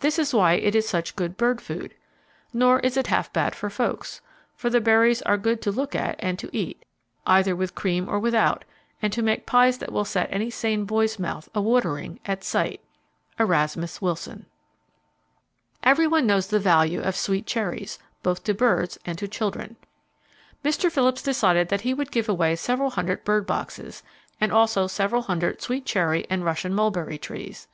[0.00, 1.94] This is why it is such good bird food.
[2.52, 4.20] Nor is it half bad for folks,
[4.56, 6.84] for the berries are good to look at and to eat,
[7.24, 8.64] either with cream or without,
[9.00, 14.02] and to make pies that will set any sane boy's mouth a watering at sight."—(Erasmus
[14.02, 14.38] Wilson).
[14.38, 14.46] [Page
[15.84, 19.76] 380] Everyone knows the value of sweet cherries, both to birds and to children.
[20.64, 20.90] Mr.
[20.90, 24.02] Phillips decided that he would give away several hundred bird boxes,
[24.40, 27.68] and also several hundred sweet cherry and Russian mulberry trees.